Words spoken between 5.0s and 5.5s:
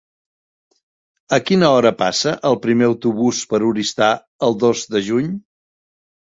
juny?